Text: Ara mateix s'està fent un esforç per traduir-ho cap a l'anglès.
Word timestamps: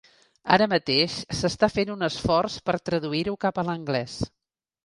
Ara 0.55 0.67
mateix 0.71 1.17
s'està 1.41 1.69
fent 1.75 1.93
un 1.97 2.07
esforç 2.09 2.57
per 2.71 2.77
traduir-ho 2.91 3.37
cap 3.47 3.63
a 3.63 3.67
l'anglès. 3.69 4.21